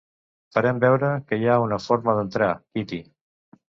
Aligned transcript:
Farem 0.55 0.77
veure 0.83 1.11
que 1.31 1.39
hi 1.41 1.47
ha 1.51 1.59
una 1.67 1.81
forma 1.89 2.17
d"entrar, 2.21 2.51
Kitty. 2.79 3.01